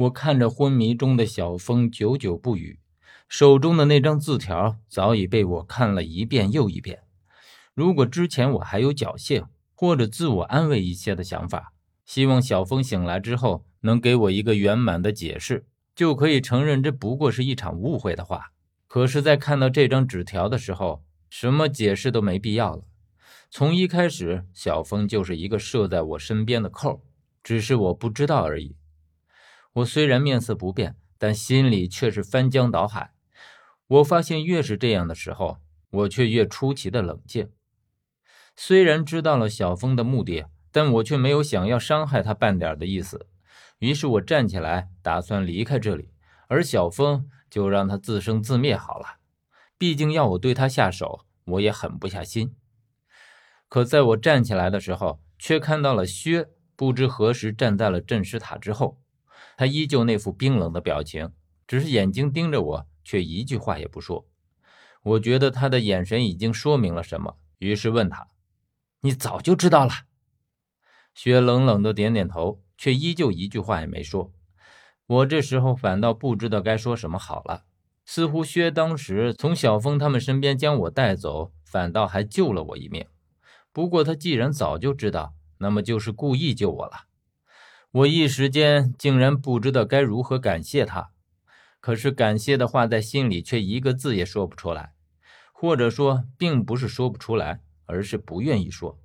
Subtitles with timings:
[0.00, 2.78] 我看着昏迷中的小峰，久久不语，
[3.28, 7.00] 手中的那张字条早已被我看了一遍又一遍。
[7.74, 9.44] 如果之前我还有侥幸
[9.74, 11.74] 或者自我安慰一些的想法，
[12.06, 18.52] 希望小峰醒来之后能给我一个圆满的解释，就可以承认这不过是一场误会的话。
[18.86, 22.84] 可是，在看到这张纸条的时候，什么解释都没必要了。
[23.50, 27.02] 从一开始，小峰就是一个射在我身边的扣，
[27.42, 28.76] 只是我不知道而已。
[29.74, 33.12] 我虽然面色不变，但心里却是翻江倒海。
[33.86, 35.58] 我发现越是这样的时候，
[35.90, 37.50] 我却越出奇的冷静。
[38.56, 43.26] 虽然知道了小峰的目的，但我却没有想要伤害他半点的意思。
[43.78, 46.10] 于是我站起来，打算离开这里，
[46.48, 49.16] 而小峰就让他自生自灭好了。
[49.78, 52.54] 毕竟要我对他下手，我也狠不下心。
[53.68, 59.00] 可在我站起来的时候，却看到了薛，不知何时站在了镇尸塔之后。
[59.60, 61.32] 他依旧那副冰冷的表情，
[61.66, 64.26] 只是眼睛盯着我，却一句话也不说。
[65.02, 68.28] 我觉得他的眼神已经说明了什么，于是问他
[69.04, 69.92] ：“你早就知道了？”
[71.12, 74.32] 薛冷冷的点点头，却依旧一句话也没说。
[75.06, 77.64] 我这时候反倒不知道该说什么好了。
[78.06, 83.04] 似乎薛当时从小峰他们身边将我带走，反倒还救了我一命。
[83.74, 87.09] 不过他既然早就知道，那么就是故意救我了。
[87.92, 91.10] 我一时间竟然不知道该如何感谢他，
[91.80, 94.92] 可是感谢的话在心里却一个字也说不出来，
[95.52, 99.00] 或者说并不是说不出来，而是不愿意说。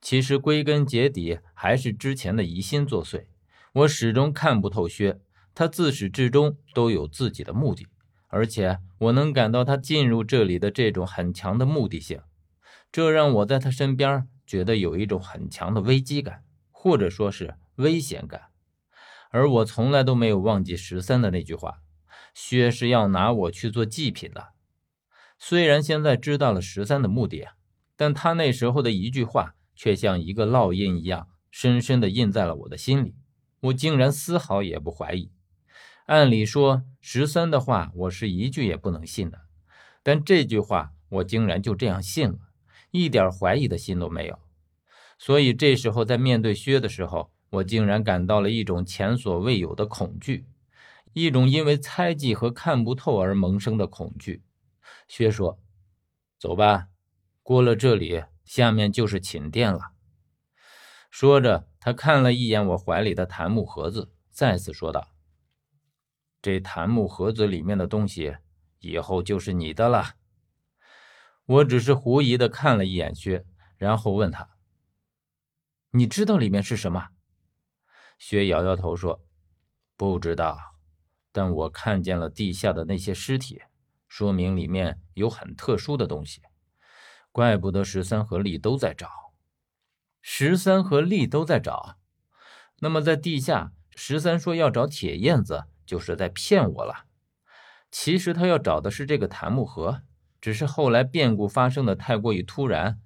[0.00, 3.24] 其实归根结底还是之前的疑心作祟。
[3.72, 5.18] 我始终看不透薛，
[5.52, 7.88] 他自始至终都有自己的目的，
[8.28, 12.20] 而且我能感到他进入这里的这种很强的目的性，
[12.92, 17.56] 这让我在他身边觉得有一种很强的危机感，或者说是。
[17.82, 18.44] 危险感，
[19.30, 21.82] 而我从来都没有忘记十三的那句话
[22.32, 24.48] ：“薛是要拿我去做祭品的。”
[25.38, 27.48] 虽然现在知道了十三的目的，
[27.96, 33.16] 但他那时候的一句话却像一个烙印一样，深深的印在了我的心里。
[33.60, 35.30] 我竟然丝毫也不怀疑。
[36.06, 39.42] 按理说，十三的话我是一句也不能信的，
[40.02, 42.38] 但这句话我竟然就这样信了，
[42.90, 44.38] 一点怀疑的心都没有。
[45.18, 50.46] 所以这时候在面对薛的时候，我竟然感到了一种前所未有的恐惧，
[51.12, 54.42] 一种因为猜忌和看不透而萌生的恐惧。
[55.06, 55.60] 薛说
[56.40, 56.88] ：“走吧，
[57.42, 59.92] 过了这里，下面就是寝殿了。”
[61.10, 65.08] 说着，他看了一眼我怀里的檀木盒子，再次说道
[66.40, 68.38] ：“这檀木盒子里面的东西，
[68.78, 70.14] 以后就是你的了。”
[71.44, 73.44] 我只是狐疑的看了一眼薛，
[73.76, 74.48] 然后问他
[75.92, 77.08] ：“你知道里面是什么？”
[78.24, 79.20] 薛摇摇头说
[79.98, 80.76] ：“不知道，
[81.32, 83.62] 但我看见了地下的那些尸体，
[84.06, 86.40] 说明里面有很特殊的东西。
[87.32, 89.34] 怪不得十三和丽都在找。
[90.20, 91.96] 十三和丽都在找，
[92.78, 97.06] 那么在地下，十三说要找铁燕子，就是在骗我了。
[97.90, 100.02] 其实他要找的是这个檀木盒，
[100.40, 103.00] 只是后来变故发生的太过于突然，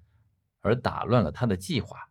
[0.61, 2.11] 而打乱了他的计划。”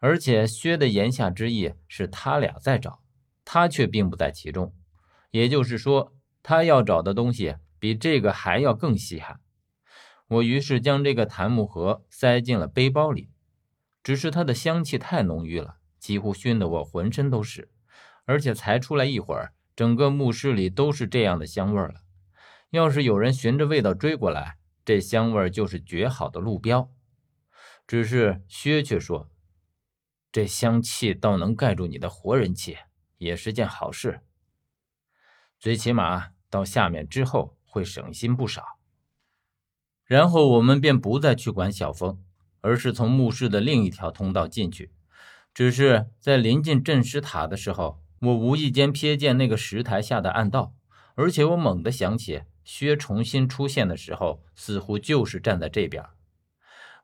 [0.00, 3.00] 而且薛的言下之意是他俩在找，
[3.44, 4.74] 他却并不在其中。
[5.30, 9.40] 也就是说，他要找的东西比这个还要更稀罕。
[10.28, 13.30] 我于是将这个檀木盒塞进了背包里，
[14.02, 17.70] 只是它的香气太浓郁了，几乎熏得我浑身都是。
[18.24, 22.02] 而且才出来一会儿，整个墓室里都是这样的香味了。
[22.70, 26.90] 要是有人循着味道追过来，这香味就是绝好的路标。
[27.86, 29.30] 只是薛却说。
[30.30, 32.76] 这香气倒能盖住你的活人气，
[33.16, 34.20] 也是件好事。
[35.58, 38.78] 最起码到下面之后会省心不少。
[40.04, 42.22] 然后我们便不再去管小峰，
[42.60, 44.92] 而是从墓室的另一条通道进去。
[45.54, 50.74] 只是在临近镇尸塔的时候，我无意间瞥见那个石台下的暗道，
[51.14, 56.04] 而且我猛地想起薛重新出现的时候，似乎就是站在这边。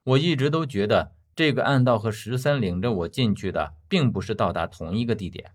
[0.05, 1.15] 我一直都觉得。
[1.37, 5.53] 这个暗道和十三领着我进去的，并不是到达同一个地点，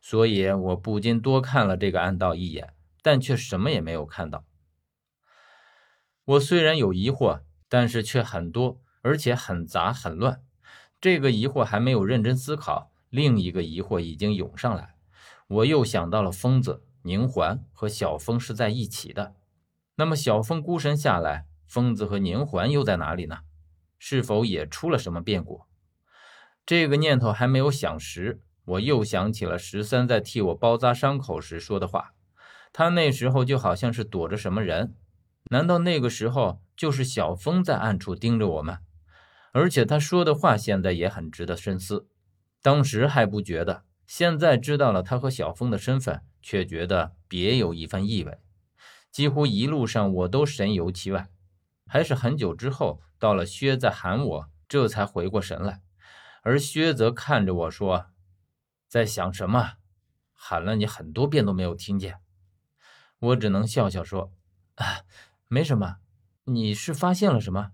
[0.00, 4.44] 所以我不禁多看了这个暗道一眼，但却什么也没有看到。
[6.24, 10.42] 我虽然有疑惑，但是却很多，而且很杂很乱。
[11.00, 14.94] 这个疑惑还没有认真思考，另一个疑惑已经涌上来。
[15.48, 19.34] 我又想到了疯子宁环和小峰是在一起的，
[19.96, 23.40] 那么小峰孤身下来，疯子和宁环又在哪里呢？
[24.06, 25.62] 是否也出了什么变故？
[26.66, 32.12] 这个念头还没有想实，我又想起了十三在替我包扎伤口时说的话。
[32.70, 34.94] 他那时候就好像是躲着什么人，
[35.44, 38.76] 难道那个时候就是小峰在暗处盯着我们？
[39.52, 42.06] 而且他说的话现在也很值得深思。
[42.60, 48.36] 当时还不觉得，现在知道了他和小峰的身份，却觉得别有一番意味。
[49.10, 51.30] 几乎一路上我都神游其外，
[51.86, 55.82] 还是很久之后，到了薛在喊我，这才回过神来。
[56.42, 58.06] 而薛则看着我说
[58.88, 59.74] ：“在想什么？
[60.32, 62.20] 喊了你很多遍都没有听见。”
[63.18, 64.32] 我只能笑笑说
[64.76, 65.04] ：“啊，
[65.48, 65.96] 没什么。
[66.44, 67.72] 你是发现了什么？”